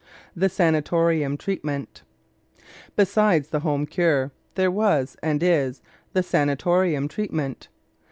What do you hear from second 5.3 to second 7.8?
is, the sanatorium treatment.